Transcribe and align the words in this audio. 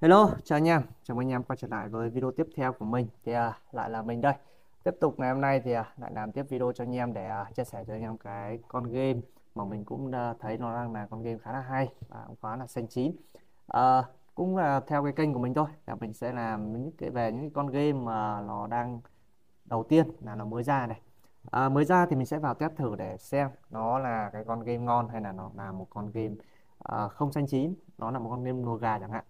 Hello, 0.00 0.30
chào 0.44 0.56
anh 0.56 0.68
em, 0.68 0.82
chào 1.02 1.16
mừng 1.16 1.26
anh 1.26 1.30
em 1.30 1.42
quay 1.42 1.56
trở 1.56 1.68
lại 1.68 1.88
với 1.88 2.10
video 2.10 2.30
tiếp 2.30 2.46
theo 2.56 2.72
của 2.72 2.84
mình. 2.84 3.08
Thì 3.24 3.32
à, 3.32 3.58
lại 3.72 3.90
là 3.90 4.02
mình 4.02 4.20
đây. 4.20 4.34
Tiếp 4.84 4.94
tục 5.00 5.14
ngày 5.18 5.30
hôm 5.30 5.40
nay 5.40 5.60
thì 5.60 5.72
à, 5.72 5.92
lại 5.96 6.12
làm 6.14 6.32
tiếp 6.32 6.42
video 6.48 6.72
cho 6.72 6.84
anh 6.84 6.96
em 6.96 7.12
để 7.12 7.26
à, 7.26 7.44
chia 7.54 7.64
sẻ 7.64 7.84
cho 7.86 7.94
anh 7.94 8.02
em 8.02 8.16
cái 8.16 8.58
con 8.68 8.84
game 8.84 9.20
mà 9.54 9.64
mình 9.64 9.84
cũng 9.84 10.12
à, 10.12 10.34
thấy 10.40 10.58
nó 10.58 10.74
đang 10.74 10.92
là 10.92 11.06
con 11.10 11.22
game 11.22 11.38
khá 11.38 11.52
là 11.52 11.60
hay 11.60 11.88
và 12.08 12.24
cũng 12.26 12.36
khá 12.42 12.56
là 12.56 12.66
xanh 12.66 12.86
chín. 12.86 13.12
À, 13.66 14.02
cũng 14.34 14.56
là 14.56 14.80
theo 14.86 15.04
cái 15.04 15.12
kênh 15.12 15.32
của 15.32 15.38
mình 15.38 15.54
thôi. 15.54 15.66
Là 15.86 15.94
mình 15.94 16.12
sẽ 16.12 16.32
làm 16.32 16.72
những 16.72 16.92
cái 16.98 17.10
về 17.10 17.32
những 17.32 17.40
cái 17.40 17.50
con 17.54 17.66
game 17.66 17.92
mà 17.92 18.40
nó 18.40 18.66
đang 18.66 19.00
đầu 19.64 19.84
tiên 19.84 20.06
là 20.20 20.34
nó 20.34 20.44
mới 20.44 20.62
ra 20.62 20.86
này. 20.86 21.00
À, 21.50 21.68
mới 21.68 21.84
ra 21.84 22.06
thì 22.06 22.16
mình 22.16 22.26
sẽ 22.26 22.38
vào 22.38 22.54
test 22.54 22.76
thử 22.76 22.96
để 22.96 23.16
xem 23.16 23.48
nó 23.70 23.98
là 23.98 24.30
cái 24.32 24.44
con 24.44 24.60
game 24.60 24.78
ngon 24.78 25.08
hay 25.08 25.20
là 25.20 25.32
nó 25.32 25.50
là 25.54 25.72
một 25.72 25.86
con 25.90 26.10
game 26.14 26.34
à, 26.78 27.08
không 27.08 27.32
xanh 27.32 27.46
chín 27.46 27.74
nó 27.98 28.10
là 28.10 28.18
một 28.18 28.30
con 28.30 28.44
game 28.44 28.62
lùa 28.62 28.76
gà 28.76 28.98
chẳng 28.98 29.10
hạn 29.10 29.24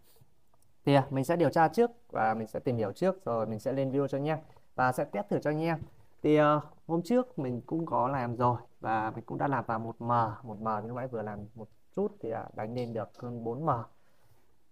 thì 0.89 0.95
à, 0.95 1.07
mình 1.11 1.25
sẽ 1.25 1.37
điều 1.37 1.51
tra 1.51 1.69
trước 1.69 1.91
và 2.11 2.35
mình 2.35 2.47
sẽ 2.47 2.61
tìm 2.61 2.77
hiểu 2.77 2.93
trước 2.93 3.25
rồi 3.25 3.47
mình 3.47 3.59
sẽ 3.59 3.73
lên 3.73 3.91
video 3.91 4.09
cho 4.09 4.19
anh 4.19 4.29
em 4.29 4.39
và 4.75 4.93
sẽ 4.93 5.05
test 5.05 5.29
thử 5.29 5.39
cho 5.39 5.51
anh 5.51 5.63
em. 5.63 5.79
Thì 6.23 6.41
uh, 6.41 6.63
hôm 6.87 7.03
trước 7.03 7.39
mình 7.39 7.61
cũng 7.67 7.87
có 7.87 8.09
làm 8.09 8.37
rồi 8.37 8.57
và 8.81 9.13
mình 9.15 9.25
cũng 9.25 9.39
đã 9.39 9.49
làm 9.49 9.65
vào 9.67 9.79
một 9.79 10.01
m 10.01 10.09
một 10.43 10.61
m 10.61 10.69
như 10.87 10.93
nãy 10.93 11.09
vừa 11.09 11.23
làm 11.23 11.39
một 11.55 11.69
chút 11.97 12.17
thì 12.21 12.33
uh, 12.33 12.57
đánh 12.57 12.75
lên 12.75 12.93
được 12.93 13.09
hơn 13.19 13.45
4 13.45 13.67
m. 13.67 13.71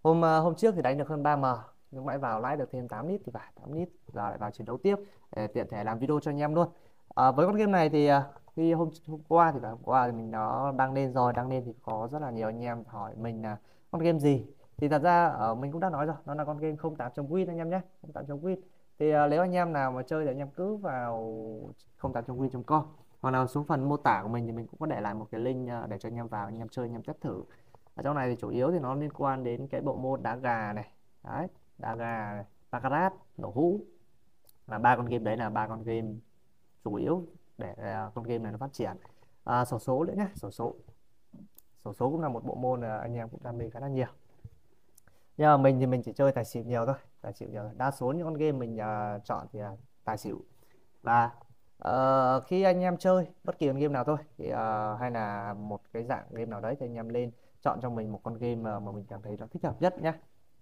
Hôm 0.02 0.18
uh, 0.18 0.24
hôm 0.44 0.54
trước 0.54 0.74
thì 0.74 0.82
đánh 0.82 0.98
được 0.98 1.08
hơn 1.08 1.22
3 1.22 1.36
m 1.36 1.44
nhưng 1.90 2.04
mãi 2.04 2.18
vào 2.18 2.40
lãi 2.40 2.56
được 2.56 2.68
thêm 2.72 2.88
8 2.88 3.08
lít 3.08 3.20
thì 3.24 3.32
phải 3.32 3.52
8 3.60 3.72
lít 3.72 3.88
giờ 4.06 4.28
lại 4.28 4.38
vào 4.38 4.50
chiến 4.50 4.66
đấu 4.66 4.78
tiếp 4.82 4.96
để 5.36 5.46
tiện 5.46 5.68
thể 5.70 5.84
làm 5.84 5.98
video 5.98 6.20
cho 6.20 6.30
anh 6.30 6.40
em 6.40 6.54
luôn. 6.54 6.68
À, 7.14 7.30
với 7.30 7.46
con 7.46 7.56
game 7.56 7.72
này 7.72 7.88
thì 7.88 8.10
khi 8.56 8.72
hôm, 8.72 8.90
hôm 9.06 9.20
qua 9.28 9.52
thì 9.52 9.58
phải 9.62 9.70
hôm 9.70 9.80
qua 9.82 10.06
thì 10.06 10.12
mình 10.12 10.30
nó 10.30 10.72
đăng 10.72 10.92
lên 10.92 11.12
rồi 11.12 11.32
đăng 11.32 11.48
lên 11.48 11.62
thì 11.66 11.72
có 11.82 12.08
rất 12.12 12.22
là 12.22 12.30
nhiều 12.30 12.48
anh 12.48 12.64
em 12.64 12.84
hỏi 12.86 13.14
mình 13.16 13.42
là 13.42 13.56
con 13.90 14.02
game 14.02 14.18
gì 14.18 14.46
thì 14.76 14.88
thật 14.88 15.02
ra 15.02 15.26
ở 15.26 15.54
mình 15.54 15.72
cũng 15.72 15.80
đã 15.80 15.90
nói 15.90 16.06
rồi 16.06 16.16
nó 16.26 16.34
là 16.34 16.44
con 16.44 16.58
game 16.58 16.74
08.win 16.74 17.48
anh 17.48 17.56
em 17.56 17.70
nhé 17.70 17.80
08.win 18.02 18.56
thì 18.98 19.16
uh, 19.16 19.30
nếu 19.30 19.40
anh 19.40 19.52
em 19.52 19.72
nào 19.72 19.92
mà 19.92 20.02
chơi 20.02 20.24
thì 20.24 20.30
anh 20.30 20.38
em 20.38 20.50
cứ 20.50 20.76
vào 20.76 21.34
08.win.com 22.00 22.84
hoặc 23.20 23.30
là 23.30 23.46
xuống 23.46 23.64
phần 23.64 23.88
mô 23.88 23.96
tả 23.96 24.20
của 24.22 24.28
mình 24.28 24.46
thì 24.46 24.52
mình 24.52 24.66
cũng 24.66 24.80
có 24.80 24.86
để 24.86 25.00
lại 25.00 25.14
một 25.14 25.28
cái 25.30 25.40
link 25.40 25.68
uh, 25.84 25.88
để 25.90 25.98
cho 25.98 26.08
anh 26.08 26.16
em 26.16 26.28
vào 26.28 26.46
anh 26.46 26.58
em 26.58 26.68
chơi 26.68 26.86
anh 26.86 26.92
em 26.92 27.02
test 27.02 27.20
thử. 27.20 27.42
Ở 27.94 28.02
trong 28.02 28.16
này 28.16 28.28
thì 28.30 28.36
chủ 28.40 28.48
yếu 28.48 28.70
thì 28.70 28.78
nó 28.78 28.94
liên 28.94 29.12
quan 29.12 29.44
đến 29.44 29.68
cái 29.68 29.80
bộ 29.80 29.96
môn 29.96 30.22
đá 30.22 30.36
gà 30.36 30.72
này. 30.72 30.90
Đấy 31.24 31.48
đá 31.78 31.94
gà 31.94 32.32
này 32.34 32.44
baccarat 32.70 33.12
nổ 33.36 33.52
hũ. 33.54 33.80
Là 34.66 34.78
ba 34.78 34.96
con 34.96 35.06
game 35.06 35.24
đấy 35.24 35.36
là 35.36 35.50
ba 35.50 35.68
con 35.68 35.82
game 35.82 36.08
chủ 36.84 36.94
yếu 36.94 37.26
để 37.58 37.72
uh, 37.72 38.14
con 38.14 38.24
game 38.24 38.38
này 38.38 38.52
nó 38.52 38.58
phát 38.58 38.72
triển. 38.72 38.96
À, 39.44 39.64
sổ 39.64 39.78
số 39.78 40.04
nữa 40.04 40.14
nhé 40.16 40.28
sổ 40.34 40.50
số. 40.50 40.74
Sổ 41.84 41.92
số 41.92 42.10
cũng 42.10 42.20
là 42.20 42.28
một 42.28 42.44
bộ 42.44 42.54
môn 42.54 42.80
uh, 42.80 43.00
anh 43.00 43.14
em 43.14 43.28
cũng 43.28 43.42
đam 43.42 43.58
mê 43.58 43.70
khá 43.70 43.80
là 43.80 43.88
nhiều 43.88 44.08
nhưng 45.36 45.46
mà 45.46 45.56
mình 45.56 45.80
thì 45.80 45.86
mình 45.86 46.02
chỉ 46.02 46.12
chơi 46.12 46.32
tài 46.32 46.44
xỉu 46.44 46.64
nhiều 46.64 46.86
thôi 46.86 46.94
tài 47.20 47.32
xỉu 47.32 47.48
nhiều 47.48 47.62
đa 47.76 47.90
số 47.90 48.12
những 48.12 48.24
con 48.24 48.34
game 48.34 48.52
mình 48.52 48.76
uh, 48.76 49.24
chọn 49.24 49.46
thì 49.52 49.58
là 49.58 49.76
tài 50.04 50.18
xỉu. 50.18 50.40
Và 51.02 51.30
uh, 51.88 52.44
khi 52.46 52.62
anh 52.62 52.80
em 52.80 52.96
chơi 52.96 53.26
bất 53.44 53.58
kỳ 53.58 53.66
con 53.66 53.76
game 53.76 53.92
nào 53.92 54.04
thôi 54.04 54.16
thì 54.38 54.52
uh, 54.52 55.00
hay 55.00 55.10
là 55.10 55.54
một 55.54 55.80
cái 55.92 56.04
dạng 56.04 56.24
game 56.30 56.46
nào 56.46 56.60
đấy 56.60 56.76
thì 56.80 56.86
anh 56.86 56.94
em 56.94 57.08
lên 57.08 57.30
chọn 57.62 57.80
cho 57.82 57.90
mình 57.90 58.12
một 58.12 58.20
con 58.22 58.34
game 58.34 58.54
mà, 58.54 58.78
mà 58.78 58.92
mình 58.92 59.04
cảm 59.08 59.22
thấy 59.22 59.36
nó 59.40 59.46
thích 59.46 59.64
hợp 59.64 59.82
nhất 59.82 60.02
nhé 60.02 60.12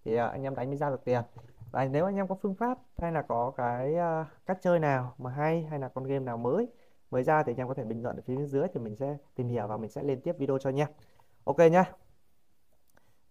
thì 0.05 0.15
uh, 0.15 0.31
anh 0.31 0.43
em 0.43 0.55
đánh 0.55 0.69
mới 0.69 0.77
ra 0.77 0.91
được 0.91 1.05
tiền. 1.05 1.23
Và 1.71 1.85
nếu 1.85 2.05
anh 2.05 2.17
em 2.17 2.29
có 2.29 2.35
phương 2.35 2.55
pháp 2.55 2.79
hay 2.99 3.13
là 3.13 3.23
có 3.23 3.53
cái 3.57 3.95
uh, 3.95 4.27
cách 4.47 4.59
chơi 4.61 4.79
nào 4.79 5.15
mà 5.19 5.31
hay 5.31 5.63
hay 5.63 5.79
là 5.79 5.89
con 5.89 6.05
game 6.05 6.25
nào 6.25 6.37
mới 6.37 6.69
mới 7.11 7.23
ra 7.23 7.43
thì 7.43 7.53
anh 7.53 7.57
em 7.57 7.69
có 7.69 7.75
thể 7.75 7.85
bình 7.85 8.03
luận 8.03 8.17
ở 8.17 8.23
phía 8.27 8.37
bên 8.37 8.47
dưới 8.47 8.67
thì 8.75 8.81
mình 8.81 8.97
sẽ 8.97 9.17
tìm 9.35 9.49
hiểu 9.49 9.67
và 9.67 9.77
mình 9.77 9.91
sẽ 9.91 10.03
lên 10.03 10.21
tiếp 10.21 10.37
video 10.39 10.59
cho 10.59 10.71
anh 10.71 10.81
em 10.81 10.89
ok 11.45 11.59
nhá 11.59 11.85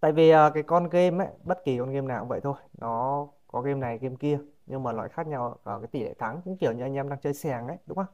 tại 0.03 0.11
vì 0.11 0.35
uh, 0.35 0.53
cái 0.53 0.63
con 0.63 0.89
game 0.89 1.25
ấy 1.25 1.33
bất 1.43 1.63
kỳ 1.63 1.77
con 1.79 1.91
game 1.91 2.07
nào 2.07 2.19
cũng 2.19 2.29
vậy 2.29 2.41
thôi. 2.43 2.55
Nó 2.77 3.27
có 3.47 3.61
game 3.61 3.79
này 3.79 3.97
game 3.97 4.15
kia 4.19 4.39
nhưng 4.65 4.83
mà 4.83 4.91
loại 4.91 5.09
khác 5.09 5.27
nhau 5.27 5.57
ở 5.63 5.79
cái 5.79 5.87
tỷ 5.87 6.03
lệ 6.03 6.13
thắng 6.13 6.41
cũng 6.45 6.57
kiểu 6.57 6.71
như 6.71 6.83
anh 6.83 6.93
em 6.93 7.09
đang 7.09 7.19
chơi 7.19 7.33
sèng 7.33 7.67
ấy 7.67 7.77
đúng 7.85 7.97
không? 7.97 8.05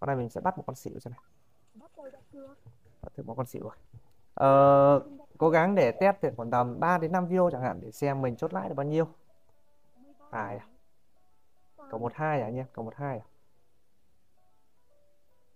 Con 0.00 0.06
này 0.06 0.16
mình 0.16 0.28
sẽ 0.28 0.40
bắt 0.40 0.56
một 0.56 0.64
con 0.66 0.76
xỉu 0.76 0.98
cho 1.00 1.10
này. 1.10 1.20
Bắt 3.02 3.12
được 3.16 3.26
một 3.26 3.34
con 3.34 3.46
xỉu 3.46 3.62
rồi. 3.62 3.72
Ờ, 4.34 5.02
cố 5.38 5.50
gắng 5.50 5.74
để 5.74 5.92
test 5.92 6.16
thì 6.22 6.28
khoảng 6.36 6.50
tầm 6.50 6.80
3 6.80 6.98
đến 6.98 7.12
5 7.12 7.26
video 7.26 7.50
chẳng 7.52 7.62
hạn 7.62 7.80
để 7.82 7.90
xem 7.90 8.22
mình 8.22 8.36
chốt 8.36 8.54
lãi 8.54 8.68
được 8.68 8.74
bao 8.74 8.86
nhiêu. 8.86 9.08
Phải 10.30 10.58
à? 10.58 10.66
Cộng 11.90 12.00
một 12.00 12.12
hai 12.14 12.40
à 12.40 12.46
anh 12.46 12.56
em? 12.56 12.66
Cộng 12.72 12.84
một 12.84 12.94
hai 12.96 13.18
à? 13.18 13.26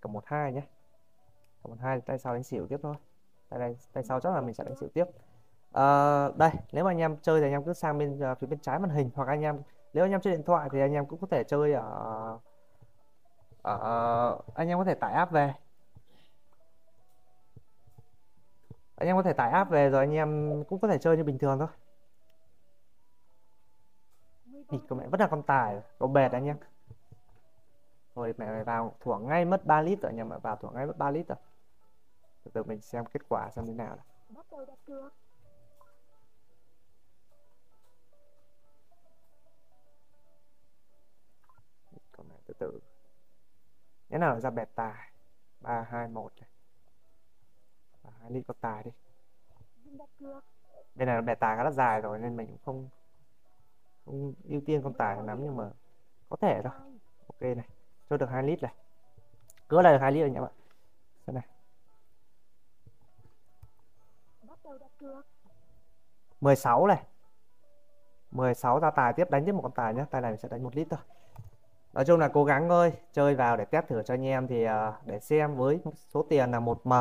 Cộng 0.00 0.12
một 0.12 0.24
hai 0.26 0.52
nhé. 0.52 0.62
Cộng 1.62 1.70
một 1.70 1.78
hai 1.80 2.00
tay 2.00 2.18
sau 2.18 2.34
đánh 2.34 2.42
xỉu 2.42 2.66
tiếp 2.66 2.80
thôi. 2.82 2.94
Tay 3.48 3.60
đây 3.60 3.76
tay 3.92 4.04
sau 4.04 4.20
chắc 4.20 4.32
là 4.32 4.40
mình 4.40 4.54
sẽ 4.54 4.64
đánh 4.64 4.76
xỉu 4.76 4.88
tiếp 4.94 5.04
uh, 5.78 6.36
đây 6.36 6.50
nếu 6.72 6.84
mà 6.84 6.90
anh 6.90 6.98
em 6.98 7.16
chơi 7.22 7.40
thì 7.40 7.46
anh 7.46 7.52
em 7.52 7.64
cứ 7.64 7.72
sang 7.72 7.98
bên 7.98 8.32
uh, 8.32 8.38
phía 8.38 8.46
bên 8.46 8.58
trái 8.58 8.78
màn 8.78 8.90
hình 8.90 9.10
hoặc 9.14 9.28
anh 9.28 9.42
em 9.42 9.62
nếu 9.92 10.04
anh 10.04 10.10
em 10.10 10.20
chơi 10.20 10.32
điện 10.32 10.42
thoại 10.46 10.68
thì 10.72 10.80
anh 10.80 10.92
em 10.92 11.06
cũng 11.06 11.20
có 11.20 11.26
thể 11.30 11.44
chơi 11.44 11.72
ở 11.72 12.38
ở 13.62 13.76
ờ, 13.78 14.40
anh 14.54 14.68
em 14.68 14.78
có 14.78 14.84
thể 14.84 14.94
tải 14.94 15.12
app 15.12 15.32
về. 15.32 15.54
Anh 18.96 19.08
em 19.08 19.16
có 19.16 19.22
thể 19.22 19.32
tải 19.32 19.50
app 19.50 19.70
về 19.70 19.90
rồi 19.90 20.00
anh 20.00 20.12
em 20.12 20.62
cũng 20.68 20.80
có 20.80 20.88
thể 20.88 20.98
chơi 20.98 21.16
như 21.16 21.24
bình 21.24 21.38
thường 21.38 21.58
thôi. 21.58 21.68
Thì 24.68 24.78
của 24.88 24.94
mẹ 24.94 25.08
vẫn 25.08 25.20
là 25.20 25.26
con 25.26 25.42
tài 25.42 25.80
có 25.98 26.06
bệt 26.06 26.32
anh 26.32 26.44
em. 26.44 26.56
Rồi 28.14 28.34
mẹ 28.38 28.64
vào 28.64 28.94
thủa 29.00 29.18
ngay 29.18 29.44
mất 29.44 29.66
3 29.66 29.82
lít 29.82 30.00
rồi 30.00 30.10
anh 30.10 30.16
em 30.16 30.28
vào 30.42 30.56
thủa 30.56 30.70
ngay 30.70 30.86
mất 30.86 30.98
3 30.98 31.10
lít 31.10 31.28
rồi. 31.28 31.38
Từ 32.44 32.50
từ 32.54 32.62
mình 32.62 32.80
xem 32.80 33.04
kết 33.06 33.20
quả 33.28 33.50
xem 33.50 33.66
thế 33.66 33.72
nào 33.72 33.96
bắt 34.28 34.46
tử. 42.62 42.80
Đặt 44.08 44.18
cược 44.18 44.20
nào 44.20 44.40
ra 44.40 44.50
bẹt 44.50 44.68
tài. 44.74 45.10
Ba, 45.60 45.86
hai, 45.90 46.08
một 46.08 46.32
này. 46.40 46.48
Và 48.02 48.10
hai 48.20 48.30
ly 48.30 48.42
có 48.42 48.54
tài 48.60 48.82
đi. 48.82 48.90
Bên 50.94 51.06
này 51.06 51.16
là 51.16 51.20
bẹt 51.20 51.40
tài 51.40 51.56
khá 51.56 51.64
là 51.64 51.70
dài 51.70 52.00
rồi 52.00 52.18
nên 52.18 52.36
mình 52.36 52.46
cũng 52.46 52.58
không 52.64 52.88
không 54.04 54.34
ưu 54.44 54.60
tiên 54.66 54.82
con 54.82 54.94
tài 54.94 55.22
lắm 55.22 55.38
nhưng 55.42 55.56
mà 55.56 55.70
có 56.28 56.36
thể 56.36 56.60
thôi. 56.62 56.72
Ok 57.26 57.42
này, 57.42 57.68
cho 58.10 58.16
được 58.16 58.26
2 58.26 58.42
lít 58.42 58.62
này. 58.62 58.74
Cứ 59.68 59.82
là 59.82 59.92
được 59.92 59.98
2 59.98 60.12
lít 60.12 60.20
rồi 60.20 60.30
nhé 60.30 60.40
bạn. 60.40 60.52
Xem 61.26 61.34
này. 61.34 61.46
16 66.40 66.86
này. 66.86 67.04
16 68.30 68.80
ra 68.80 68.90
tài 68.90 69.12
tiếp, 69.12 69.30
đánh 69.30 69.44
tiếp 69.46 69.52
một 69.52 69.62
con 69.62 69.72
tài 69.72 69.94
nhé. 69.94 70.04
Tài 70.10 70.20
này 70.20 70.30
mình 70.30 70.40
sẽ 70.40 70.48
đánh 70.48 70.62
một 70.62 70.76
lít 70.76 70.86
thôi 70.90 71.00
nói 71.92 72.04
chung 72.04 72.20
là 72.20 72.28
cố 72.28 72.44
gắng 72.44 72.68
thôi 72.68 72.92
chơi 73.12 73.34
vào 73.34 73.56
để 73.56 73.64
test 73.64 73.86
thử 73.86 74.02
cho 74.02 74.14
anh 74.14 74.26
em 74.26 74.46
thì 74.46 74.66
uh, 74.66 74.70
để 75.06 75.20
xem 75.20 75.56
với 75.56 75.80
số 75.96 76.26
tiền 76.30 76.50
là 76.50 76.60
một 76.60 76.86
m 76.86 76.92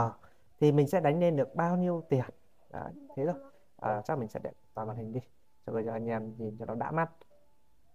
thì 0.59 0.71
mình 0.71 0.87
sẽ 0.87 0.99
đánh 0.99 1.19
lên 1.19 1.35
được 1.35 1.55
bao 1.55 1.77
nhiêu 1.77 2.03
tiền. 2.09 2.25
Đấy, 2.69 2.91
thế 3.15 3.25
thôi. 3.25 3.35
À, 3.79 4.01
chắc 4.05 4.17
mình 4.17 4.29
sẽ 4.29 4.39
để 4.43 4.51
toàn 4.73 4.87
màn 4.87 4.97
hình 4.97 5.13
đi 5.13 5.19
cho 5.65 5.73
bây 5.73 5.83
giờ 5.83 5.91
anh 5.91 6.07
em 6.09 6.33
nhìn 6.37 6.57
cho 6.59 6.65
nó 6.65 6.75
đã 6.75 6.91
mắt. 6.91 7.09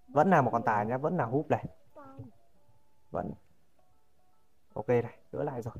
Vẫn 0.09 0.31
là 0.31 0.43
một 0.43 0.51
con 0.51 0.63
tài 0.63 0.87
nhá 0.87 0.99
vẫn 0.99 1.17
là 1.17 1.25
húp 1.25 1.51
này. 1.51 1.65
Vẫn. 3.11 3.33
Ok 4.75 4.89
này 4.89 5.19
gỡ 5.33 5.43
lại 5.43 5.63
rồi. 5.63 5.75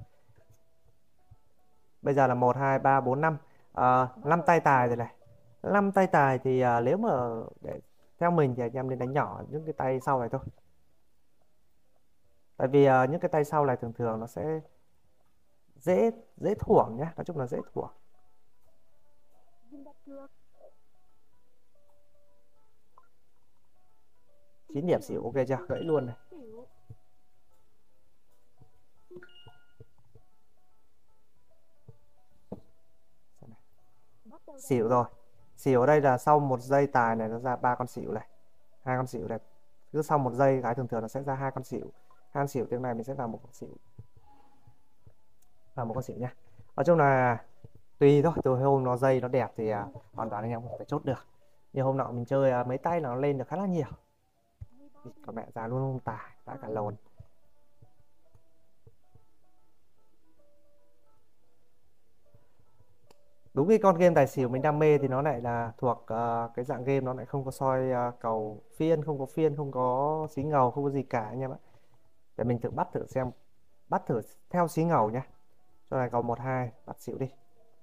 Bây 2.03 2.15
giờ 2.15 2.27
là 2.27 2.35
một 2.35 2.57
hai 2.57 2.79
ba 2.79 3.01
bốn 3.01 3.21
năm. 3.21 3.37
Ờ, 3.73 4.09
năm 4.25 4.43
tay 4.47 4.61
tài 4.61 4.89
rồi 4.89 4.97
này. 4.97 5.15
Năm 5.63 5.93
tay 5.93 6.07
tài 6.07 6.39
thì 6.39 6.65
uh, 6.65 6.85
nếu 6.85 6.97
mà 6.97 7.11
để 7.61 7.81
theo 8.19 8.31
mình 8.31 8.55
thì 8.57 8.63
anh 8.63 8.73
em 8.73 8.91
nên 8.91 8.99
đánh 8.99 9.13
nhỏ 9.13 9.43
những 9.49 9.65
cái 9.65 9.73
tay 9.73 10.01
sau 10.01 10.21
này 10.21 10.29
thôi 10.29 10.41
tại 12.57 12.69
vì 12.69 12.89
uh, 12.89 13.11
những 13.11 13.21
cái 13.21 13.29
tay 13.29 13.45
sau 13.45 13.65
này 13.67 13.77
thường 13.77 13.93
thường 13.93 14.21
nó 14.21 14.27
sẽ 14.27 14.61
dễ 15.77 16.11
dễ 16.37 16.55
thuổng 16.55 16.97
nhé 16.97 17.07
nói 17.17 17.25
chung 17.25 17.39
là 17.39 17.47
dễ 17.47 17.59
thuổng 17.73 17.91
chín 24.77 24.87
điểm 24.87 25.03
xỉu 25.03 25.23
ok 25.25 25.35
chưa? 25.49 25.59
Gãy 25.69 25.81
luôn 25.81 26.07
này. 26.07 26.17
Xỉu 34.59 34.89
rồi. 34.89 35.05
Xỉu 35.57 35.81
ở 35.81 35.87
đây 35.87 36.01
là 36.01 36.19
sau 36.19 36.41
một 36.41 36.61
giây 36.61 36.87
tài 36.87 37.17
này 37.17 37.29
nó 37.29 37.39
ra 37.39 37.57
ba 37.57 37.75
con 37.75 37.87
xỉu 37.87 38.13
này. 38.13 38.29
Hai 38.83 38.97
con 38.97 39.07
xỉu 39.07 39.29
này. 39.29 39.39
Cứ 39.93 40.03
sau 40.03 40.19
một 40.19 40.33
giây 40.33 40.61
gái 40.61 40.75
thường 40.75 40.89
thường 40.89 41.03
nó 41.03 41.09
sẽ 41.09 41.23
ra 41.23 41.35
hai 41.35 41.51
con 41.51 41.65
xỉu 41.65 41.93
han 42.31 42.49
xỉu 42.49 42.67
tiếng 42.71 42.83
này 42.83 42.95
mình 42.95 43.05
sẽ 43.05 43.15
vào 43.15 43.29
một 43.29 43.39
con 43.43 43.53
xỉu. 43.53 43.77
Vào 45.75 45.87
một 45.87 45.95
con 45.95 46.03
xỉu 46.03 46.17
nha. 46.17 46.35
Nói 46.77 46.85
chung 46.85 46.99
là 46.99 47.45
tùy 47.99 48.23
thôi 48.23 48.33
từ 48.45 48.55
hôm 48.55 48.85
nó 48.85 48.97
dây 48.97 49.21
nó 49.21 49.29
đẹp 49.29 49.53
thì 49.57 49.71
à, 49.71 49.87
hoàn 50.13 50.31
toàn 50.31 50.45
anh 50.45 50.51
em 50.51 50.63
có 50.63 50.69
phải 50.79 50.87
chốt 50.87 51.05
được. 51.05 51.27
Như 51.73 51.83
hôm 51.83 51.97
nọ 51.97 52.11
mình 52.13 52.25
chơi 52.25 52.51
à, 52.51 52.65
mấy 52.65 52.79
tay 52.79 53.01
nó 53.01 53.15
lên 53.15 53.39
được 53.39 53.49
khá 53.49 53.57
là 53.57 53.67
nhiều. 53.67 53.89
Còn 55.27 55.35
mẹ 55.35 55.47
già 55.55 55.67
luôn 55.67 55.81
không 55.81 56.01
tải 56.01 56.37
đã 56.47 56.59
cả 56.63 56.69
lồn. 56.69 56.95
Đúng 63.55 63.69
cái 63.69 63.79
con 63.83 63.97
game 63.97 64.15
tài 64.15 64.27
xỉu 64.27 64.49
mình 64.49 64.63
đam 64.63 64.79
mê 64.79 64.99
thì 64.99 65.09
nó 65.09 65.23
lại 65.23 65.41
là 65.41 65.73
thuộc 65.79 65.99
uh, 65.99 66.55
cái 66.55 66.65
dạng 66.65 66.85
game 66.85 67.01
nó 67.01 67.15
lại 67.15 67.27
không 67.27 67.45
có 67.45 67.51
soi 67.51 68.09
uh, 68.09 68.21
cầu 68.21 68.63
phiên 68.77 69.05
không 69.05 69.19
có 69.19 69.27
phiên 69.27 69.57
không 69.57 69.73
có 69.73 70.27
xí 70.31 70.43
ngầu 70.43 70.71
không 70.71 70.85
có 70.85 70.91
gì 70.91 71.03
cả 71.03 71.21
anh 71.21 71.41
em 71.41 71.51
ạ 71.53 71.57
để 72.37 72.45
mình 72.45 72.61
thử 72.61 72.71
bắt 72.71 72.89
thử 72.93 73.07
xem. 73.07 73.31
Bắt 73.89 74.03
thử 74.07 74.21
theo 74.51 74.69
xí 74.69 74.85
ngầu 74.85 75.11
nhá. 75.11 75.27
Cho 75.91 75.97
này 75.97 76.11
cầu 76.11 76.23
một, 76.23 76.39
hai, 76.39 76.73
bắt 76.87 77.01
xỉu 77.01 77.19
đi. 77.19 77.27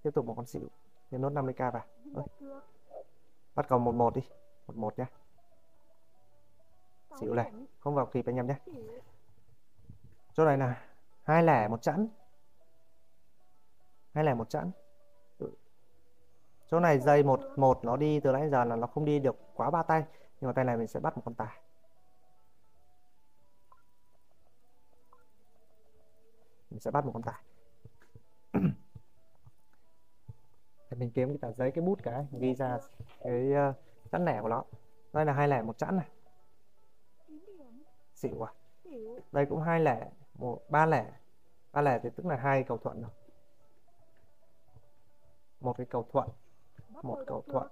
Tiếp 0.03 0.09
tục 0.13 0.25
một 0.25 0.33
con 0.37 0.45
xỉu. 0.45 0.69
Thêm 1.11 1.21
nốt 1.21 1.29
50k 1.29 1.71
vào. 1.71 1.83
Ôi. 2.15 2.25
bắt 3.55 3.65
cầu 3.69 3.79
một 3.79 3.95
một 3.95 4.15
đi. 4.15 4.21
Một 4.67 4.75
một 4.75 4.99
nhá. 4.99 5.05
Xỉu 7.19 7.33
này, 7.33 7.51
không 7.79 7.95
vào 7.95 8.05
kịp 8.05 8.25
anh 8.25 8.35
em 8.35 8.47
nhé. 8.47 8.55
Chỗ 10.33 10.45
này 10.45 10.57
là 10.57 10.85
hai 11.23 11.43
lẻ 11.43 11.67
một 11.67 11.81
chẵn. 11.81 12.07
Hai 14.13 14.23
lẻ 14.23 14.33
một 14.33 14.49
chẵn. 14.49 14.71
Ừ. 15.37 15.51
Chỗ 16.67 16.79
này 16.79 16.99
dây 16.99 17.23
một 17.23 17.39
một 17.55 17.79
nó 17.85 17.97
đi 17.97 18.19
từ 18.19 18.31
nãy 18.31 18.49
giờ 18.49 18.63
là 18.63 18.75
nó 18.75 18.87
không 18.87 19.05
đi 19.05 19.19
được 19.19 19.35
quá 19.53 19.69
ba 19.69 19.83
tay. 19.83 20.03
Nhưng 20.41 20.47
mà 20.47 20.53
tay 20.53 20.65
này 20.65 20.77
mình 20.77 20.87
sẽ 20.87 20.99
bắt 20.99 21.17
một 21.17 21.21
con 21.25 21.35
tài 21.35 21.63
mình 26.73 26.79
sẽ 26.79 26.91
bắt 26.91 27.05
một 27.05 27.11
con 27.13 27.23
tài 27.23 27.43
thì 30.89 30.97
mình 30.97 31.11
kiếm 31.11 31.27
cái 31.27 31.37
tờ 31.41 31.51
giấy 31.51 31.71
cái 31.71 31.83
bút 31.83 31.99
cái 32.03 32.27
ghi 32.39 32.55
ra 32.55 32.77
cái 33.23 33.51
uh, 33.69 33.75
chẵn 34.11 34.25
lẻ 34.25 34.41
của 34.41 34.47
nó. 34.47 34.63
Đây 35.13 35.25
là 35.25 35.33
hai 35.33 35.47
lẻ 35.47 35.61
một 35.61 35.77
chẵn 35.77 35.97
này. 35.97 36.09
Xỉu 38.15 38.47
à? 38.47 38.53
Đây 39.31 39.45
cũng 39.45 39.61
hai 39.61 39.79
lẻ 39.79 40.11
một 40.33 40.61
ba 40.69 40.85
lẻ. 40.85 41.13
Ba 41.71 41.81
lẻ 41.81 41.99
thì 42.03 42.09
tức 42.15 42.25
là 42.25 42.35
hai 42.35 42.63
cầu 42.63 42.77
thuận 42.77 43.01
rồi. 43.01 43.11
Một 45.59 45.77
cái 45.77 45.85
cầu 45.89 46.07
thuận 46.11 46.29
một 47.03 47.23
cầu 47.27 47.43
thuận. 47.47 47.67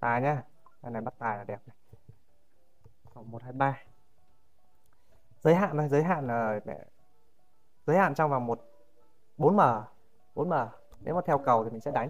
Tài 0.00 0.22
nhá. 0.22 0.42
Cái 0.82 0.90
này 0.90 1.02
bắt 1.02 1.14
tài 1.18 1.38
là 1.38 1.44
đẹp 1.44 1.60
này. 1.66 1.76
Một 3.14 3.42
hai 3.42 3.52
ba 3.52 3.89
giới 5.42 5.54
hạn 5.54 5.76
này 5.76 5.88
giới 5.88 6.02
hạn 6.02 6.26
là 6.26 6.60
giới 7.86 7.96
hạn 7.96 8.14
trong 8.14 8.30
vòng 8.30 8.46
một 8.46 8.60
4m 9.38 9.82
4m 10.34 10.66
nếu 11.00 11.14
mà 11.14 11.20
theo 11.26 11.38
cầu 11.38 11.64
thì 11.64 11.70
mình 11.70 11.80
sẽ 11.80 11.90
đánh. 11.90 12.08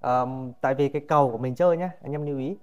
Um, 0.00 0.52
tại 0.60 0.74
vì 0.74 0.88
cái 0.88 1.02
cầu 1.08 1.30
của 1.30 1.38
mình 1.38 1.54
chơi 1.54 1.76
nhá 1.76 1.90
anh 2.02 2.12
em 2.12 2.26
lưu 2.26 2.38
ý. 2.38 2.58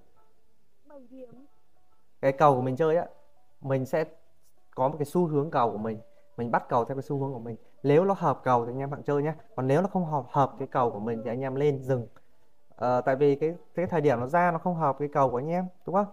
Cái 2.22 2.32
cầu 2.32 2.56
của 2.56 2.62
mình 2.62 2.76
chơi 2.76 2.98
á 2.98 3.08
mình 3.62 3.86
sẽ 3.86 4.06
có 4.76 4.88
một 4.88 4.96
cái 5.00 5.06
xu 5.06 5.28
hướng 5.28 5.52
cầu 5.52 5.72
của 5.72 5.78
mình. 5.78 6.00
Mình 6.38 6.52
bắt 6.52 6.66
cầu 6.70 6.86
theo 6.86 6.96
cái 6.96 7.04
xu 7.04 7.20
hướng 7.20 7.34
của 7.34 7.40
mình. 7.40 7.56
Nếu 7.84 8.06
nó 8.06 8.14
hợp 8.18 8.42
cầu 8.44 8.66
thì 8.66 8.72
anh 8.72 8.80
em 8.80 8.90
bạn 8.90 9.04
chơi 9.04 9.24
nhé 9.24 9.34
còn 9.56 9.68
nếu 9.68 9.82
nó 9.82 9.88
không 9.88 10.06
hợp 10.06 10.26
hợp 10.30 10.54
cái 10.60 10.68
cầu 10.68 10.92
của 10.92 11.00
mình 11.00 11.22
thì 11.24 11.30
anh 11.30 11.42
em 11.42 11.56
lên 11.56 11.84
dừng 11.84 12.08
à, 12.76 13.02
tại 13.02 13.16
vì 13.16 13.36
cái 13.36 13.56
cái 13.76 13.86
thời 13.86 14.02
điểm 14.02 14.20
nó 14.20 14.28
ra 14.28 14.52
nó 14.52 14.58
không 14.58 14.76
hợp 14.76 14.96
cái 15.00 15.08
cầu 15.14 15.32
của 15.32 15.38
anh 15.38 15.50
em 15.50 15.68
đúng 15.86 15.96
không? 15.96 16.08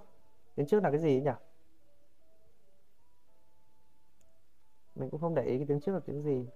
Đến 0.56 0.66
trước 0.66 0.82
là 0.82 0.90
cái 0.90 0.98
gì 0.98 1.20
nhỉ 1.20 1.31
mình 4.94 5.10
cũng 5.10 5.20
không 5.20 5.34
để 5.34 5.42
ý 5.42 5.58
cái 5.58 5.66
tiếng 5.68 5.80
trước 5.80 5.92
là 5.92 6.00
tiếng 6.06 6.22
gì. 6.22 6.48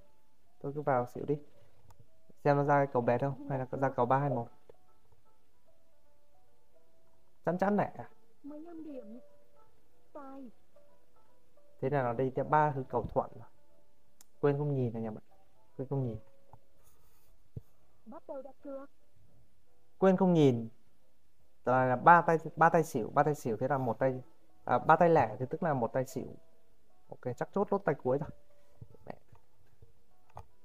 Tôi 0.60 0.72
cứ 0.72 0.82
vào 0.82 1.06
xỉu 1.14 1.24
đi. 1.24 1.38
Xem 2.44 2.56
nó 2.56 2.64
ra 2.64 2.74
cái 2.78 2.92
cầu 2.92 3.02
bẹt 3.02 3.20
không 3.20 3.48
hay 3.48 3.58
là 3.58 3.66
ra 3.70 3.90
cầu 3.90 4.06
ba 4.06 4.18
hai 4.18 4.30
một. 4.30 4.48
Chắn 7.44 7.58
chắn 7.58 7.76
này 7.76 7.92
à? 7.96 8.10
Thế 11.80 11.90
là 11.90 12.02
nó 12.02 12.12
đây 12.12 12.32
tiếp 12.34 12.44
ba 12.48 12.72
thứ 12.72 12.84
cầu 12.88 13.06
thuận 13.14 13.30
rồi. 13.34 13.48
Quên 14.40 14.58
không 14.58 14.74
nhìn 14.74 14.92
này 14.92 15.02
nhà 15.02 15.10
bạn. 15.10 15.24
Quên 15.76 15.88
không 15.88 16.04
nhìn. 16.04 16.18
Quên 19.98 20.16
không 20.16 20.32
nhìn. 20.32 20.68
Là 21.64 21.96
ba 21.96 22.20
tay 22.22 22.38
ba 22.56 22.68
tay 22.68 22.84
xỉu 22.84 23.10
ba 23.14 23.22
tay 23.22 23.34
xỉu 23.34 23.56
thế 23.56 23.68
là 23.68 23.78
một 23.78 23.98
tay 23.98 24.22
à, 24.64 24.78
ba 24.78 24.96
tay 24.96 25.10
lẻ 25.10 25.36
thì 25.38 25.46
tức 25.50 25.62
là 25.62 25.74
một 25.74 25.92
tay 25.92 26.04
xỉu 26.06 26.36
ok 27.08 27.36
chắc 27.36 27.48
chốt 27.52 27.68
lốt 27.70 27.84
tay 27.84 27.94
cuối 27.94 28.18
rồi. 28.18 28.30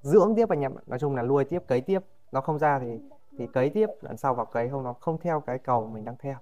Dưỡng 0.02 0.36
tiếp 0.36 0.50
anh 0.50 0.62
em 0.62 0.76
nói 0.88 1.00
chung 1.00 1.16
là 1.16 1.22
nuôi 1.22 1.46
tiếp 1.46 1.64
cấy 1.68 1.82
tiếp. 1.82 2.00
Nó 2.32 2.42
không 2.42 2.60
ra 2.60 2.80
thì 2.80 3.00
thì 3.38 3.48
cấy 3.48 3.70
tiếp. 3.70 3.88
Lần 4.02 4.18
sau 4.18 4.36
vào 4.36 4.46
cấy 4.46 4.70
không 4.70 4.84
nó 4.84 4.94
không 4.94 5.18
theo 5.18 5.40
cái 5.40 5.60
cầu 5.60 5.88
mình 5.88 6.06
đang 6.06 6.16
theo. 6.20 6.38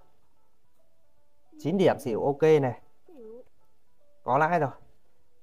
9 1.59 1.77
điểm 1.77 1.99
xỉu 1.99 2.25
ok 2.25 2.41
này. 2.61 2.81
Có 4.23 4.37
lãi 4.37 4.59
rồi. 4.59 4.69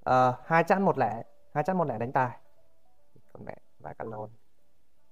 Ờ, 0.02 0.34
hai 0.44 0.64
chẵn 0.64 0.82
một 0.82 0.98
lẻ. 0.98 1.22
Hai 1.52 1.64
chẵn 1.64 1.78
một 1.78 1.88
lẻ 1.88 1.98
đánh 1.98 2.12
tài. 2.12 2.38
Còn 3.32 3.44
mẹ 3.44 3.56
vài 3.78 3.94
cả 3.94 4.04
lồn 4.04 4.30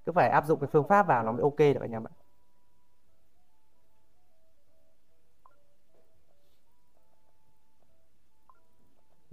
cứ 0.05 0.11
phải 0.11 0.29
áp 0.29 0.45
dụng 0.45 0.59
cái 0.59 0.67
phương 0.71 0.87
pháp 0.87 1.07
vào 1.07 1.23
nó 1.23 1.31
mới 1.31 1.41
ok 1.41 1.57
được 1.57 1.81
anh 1.81 1.91
em 1.91 2.07
ạ. 2.07 2.13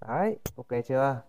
Đấy, 0.08 0.38
ok 0.56 0.68
chưa? 0.86 1.22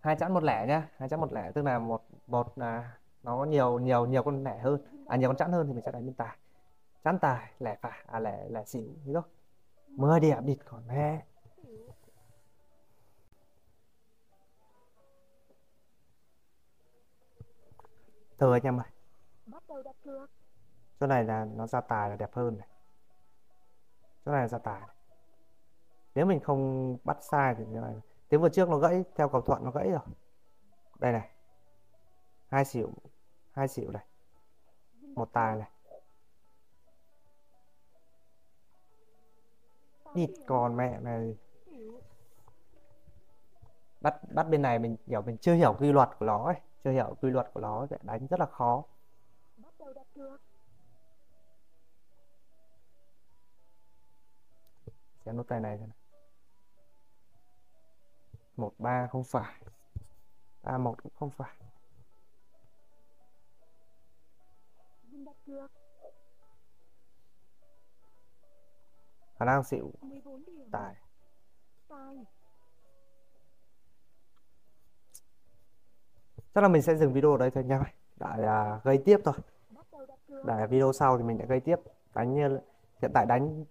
Hai 0.00 0.16
chẵn 0.16 0.34
một 0.34 0.42
lẻ 0.42 0.66
nhá, 0.66 0.88
hai 0.96 1.08
chẵn 1.08 1.20
một 1.20 1.32
lẻ, 1.32 1.52
tức 1.54 1.62
là 1.62 1.78
một 1.78 2.02
một 2.26 2.58
là 2.58 2.96
nó 3.22 3.36
có 3.36 3.44
nhiều 3.44 3.78
nhiều 3.78 4.06
nhiều 4.06 4.22
con 4.22 4.44
lẻ 4.44 4.58
hơn. 4.58 4.80
À 5.06 5.16
nhiều 5.16 5.28
con 5.28 5.36
chẵn 5.36 5.52
hơn 5.52 5.66
thì 5.66 5.72
mình 5.72 5.82
sẽ 5.84 5.92
đánh 5.92 6.06
bên 6.06 6.14
tài. 6.14 6.36
Chẵn 7.04 7.18
tài, 7.18 7.52
lẻ 7.58 7.76
phải 7.80 8.04
à 8.06 8.20
lẻ 8.20 8.48
lẻ 8.48 8.64
xỉu 8.64 8.94
thế 9.06 9.12
thôi 9.14 9.22
10 9.88 10.20
điểm 10.20 10.46
địt 10.46 10.58
còn 10.64 10.86
mẹ. 10.86 11.24
Thưa 18.38 18.52
anh 18.52 18.62
em 18.62 18.80
ơi. 18.80 18.86
Chỗ 21.00 21.06
này 21.06 21.24
là 21.24 21.44
nó 21.44 21.66
ra 21.66 21.80
tài 21.80 22.10
là 22.10 22.16
đẹp 22.16 22.34
hơn 22.34 22.58
này. 22.58 22.68
Chỗ 24.24 24.32
này 24.32 24.40
là 24.40 24.48
ra 24.48 24.58
tài 24.58 24.80
này. 24.80 24.96
Nếu 26.14 26.26
mình 26.26 26.40
không 26.40 26.96
bắt 27.04 27.16
sai 27.20 27.54
thì 27.58 27.64
như 27.66 27.80
này 27.80 27.94
Tiếng 28.28 28.40
vừa 28.40 28.48
trước 28.48 28.68
nó 28.68 28.78
gãy, 28.78 29.04
Theo 29.16 29.28
cầu 29.28 29.40
thuận 29.40 29.64
nó 29.64 29.70
gãy 29.70 29.90
rồi. 29.90 30.00
Đây 30.98 31.12
này. 31.12 31.28
Hai 32.46 32.64
xỉu 32.64 32.92
hai 33.52 33.68
xỉu 33.68 33.90
này. 33.90 34.06
Một 35.00 35.32
tài 35.32 35.56
này. 35.56 35.70
Địt 40.14 40.30
còn 40.46 40.76
mẹ 40.76 41.00
này. 41.00 41.36
Bắt 44.00 44.20
bắt 44.34 44.42
bên 44.42 44.62
này 44.62 44.78
mình 44.78 44.96
hiểu, 45.06 45.22
mình 45.22 45.36
chưa 45.38 45.54
hiểu 45.54 45.76
quy 45.78 45.92
luật 45.92 46.08
của 46.18 46.26
nó 46.26 46.44
ấy. 46.44 46.56
Chưa 46.84 46.90
hiểu 46.90 47.16
quy 47.20 47.30
luật 47.30 47.50
của 47.54 47.60
nó 47.60 47.86
sẽ 47.86 47.98
đánh 48.02 48.26
rất 48.26 48.40
là 48.40 48.46
khó. 48.46 48.84
Xem 55.24 55.36
nút 55.36 55.48
tay 55.48 55.60
này 55.60 55.78
xem 55.78 55.90
một 58.62 58.72
ba 58.78 59.06
không 59.06 59.24
phải. 59.24 59.54
Ba 60.62 60.78
một 60.78 61.02
cũng 61.02 61.12
không 61.18 61.30
phải. 61.30 61.56
Khả 69.38 69.44
năng 69.44 69.64
xịu 69.64 69.92
tài. 70.72 70.94
Chắc 76.54 76.60
là 76.60 76.68
mình 76.68 76.82
sẽ 76.82 76.96
dừng 76.96 77.12
video 77.12 77.32
ở 77.32 77.38
đây 77.38 77.50
thôi 77.50 77.64
nha. 77.64 77.82
Để 78.16 78.46
à, 78.46 78.80
gây 78.84 79.02
tiếp 79.04 79.18
thôi. 79.24 79.34
Để 80.28 80.54
à, 80.58 80.66
video 80.66 80.92
sau 80.92 81.18
thì 81.18 81.24
mình 81.24 81.38
sẽ 81.38 81.46
gây 81.46 81.60
tiếp. 81.60 81.76
Đánh 82.14 82.34
như 82.34 82.58
hiện 83.02 83.10
tại 83.14 83.26
đánh 83.26 83.64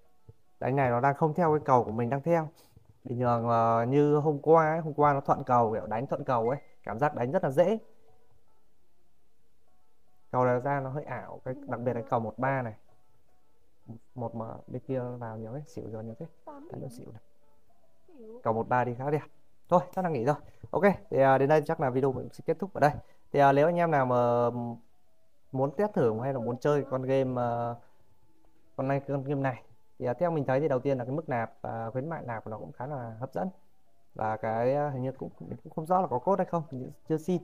đánh 0.59 0.75
này 0.75 0.89
nó 0.89 1.01
đang 1.01 1.15
không 1.15 1.33
theo 1.33 1.51
cái 1.51 1.65
cầu 1.65 1.83
của 1.83 1.91
mình 1.91 2.09
đang 2.09 2.21
theo 2.21 2.49
bình 3.03 3.19
thường 3.19 3.45
uh, 3.45 3.89
như 3.89 4.15
hôm 4.15 4.39
qua 4.41 4.69
ấy, 4.69 4.79
hôm 4.79 4.93
qua 4.93 5.13
nó 5.13 5.21
thuận 5.21 5.43
cầu 5.43 5.73
kiểu 5.73 5.87
đánh 5.87 6.07
thuận 6.07 6.23
cầu 6.23 6.49
ấy 6.49 6.59
cảm 6.83 6.99
giác 6.99 7.15
đánh 7.15 7.31
rất 7.31 7.43
là 7.43 7.49
dễ. 7.49 7.79
Cầu 10.31 10.45
này 10.45 10.59
ra 10.59 10.79
nó 10.79 10.89
hơi 10.89 11.03
ảo 11.03 11.41
cái 11.45 11.53
đặc 11.67 11.79
biệt 11.79 11.93
là 11.93 12.01
cầu 12.09 12.19
một 12.19 12.33
ba 12.37 12.61
này. 12.61 12.73
Một 14.15 14.35
mà 14.35 14.45
bên 14.67 14.81
kia 14.87 15.01
vào 15.19 15.37
nhiều 15.37 15.51
ấy 15.51 15.61
xỉu 15.67 15.89
rồi 15.91 16.03
nhiều 16.03 16.15
thế. 16.19 16.25
Đánh 16.45 16.81
nó 16.81 16.87
xỉu 16.97 17.11
này. 17.11 17.21
Cầu 18.43 18.53
một 18.53 18.69
ba 18.69 18.83
đi 18.83 18.95
khá 18.95 19.09
đẹp. 19.11 19.21
Thôi 19.69 19.81
chắc 19.95 20.05
là 20.05 20.09
nghỉ 20.09 20.25
rồi 20.25 20.35
ok 20.71 20.83
thì 21.09 21.21
à, 21.21 21.37
đến 21.37 21.49
đây 21.49 21.61
chắc 21.65 21.79
là 21.79 21.89
video 21.89 22.11
mình 22.11 22.29
sẽ 22.31 22.43
kết 22.45 22.59
thúc 22.59 22.73
ở 22.73 22.79
đây. 22.79 22.91
Thì 23.31 23.39
à, 23.39 23.51
nếu 23.51 23.65
anh 23.65 23.75
em 23.75 23.91
nào 23.91 24.05
mà 24.05 24.49
muốn 25.51 25.75
test 25.75 25.93
thử 25.93 26.19
hay 26.19 26.33
là 26.33 26.39
muốn 26.39 26.57
chơi 26.57 26.85
con 26.89 27.01
game 27.01 27.31
uh, 27.31 27.77
con 28.75 28.87
này 28.87 29.01
con 29.07 29.23
game 29.23 29.41
này 29.41 29.63
thì 30.01 30.09
uh, 30.09 30.17
theo 30.19 30.31
mình 30.31 30.45
thấy 30.45 30.59
thì 30.59 30.67
đầu 30.67 30.79
tiên 30.79 30.97
là 30.97 31.05
cái 31.05 31.15
mức 31.15 31.29
nạp 31.29 31.53
uh, 31.67 31.93
khuyến 31.93 32.09
mại 32.09 32.23
nạp 32.25 32.43
của 32.43 32.51
nó 32.51 32.57
cũng 32.57 32.71
khá 32.71 32.87
là 32.87 33.15
hấp 33.19 33.33
dẫn. 33.33 33.49
Và 34.15 34.37
cái 34.37 34.75
uh, 34.87 34.93
hình 34.93 35.01
như 35.01 35.11
cũng 35.11 35.29
cũng 35.39 35.73
không 35.75 35.85
rõ 35.85 36.01
là 36.01 36.07
có 36.07 36.19
cốt 36.19 36.35
hay 36.37 36.45
không 36.45 36.63
chưa 37.09 37.17
xin. 37.17 37.41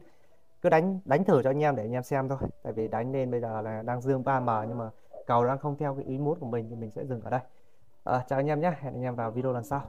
Cứ 0.61 0.69
đánh 0.69 0.99
đánh 1.05 1.23
thử 1.23 1.43
cho 1.43 1.49
anh 1.49 1.63
em 1.63 1.75
để 1.75 1.83
anh 1.83 1.91
em 1.91 2.03
xem 2.03 2.29
thôi. 2.29 2.37
Tại 2.63 2.73
vì 2.73 2.87
đánh 2.87 3.11
lên 3.11 3.31
bây 3.31 3.41
giờ 3.41 3.61
là 3.61 3.81
đang 3.81 4.01
dương 4.01 4.23
3m 4.23 4.65
nhưng 4.67 4.77
mà 4.77 4.89
cầu 5.27 5.45
đang 5.45 5.57
không 5.57 5.77
theo 5.77 5.95
cái 5.95 6.05
ý 6.05 6.17
muốn 6.17 6.39
của 6.39 6.45
mình 6.45 6.69
thì 6.69 6.75
mình 6.75 6.91
sẽ 6.91 7.05
dừng 7.05 7.21
ở 7.21 7.29
đây. 7.29 7.41
À, 8.03 8.23
chào 8.27 8.39
anh 8.39 8.47
em 8.47 8.59
nhé 8.59 8.73
hẹn 8.79 8.93
anh 8.93 9.03
em 9.03 9.15
vào 9.15 9.31
video 9.31 9.53
lần 9.53 9.63
sau. 9.63 9.81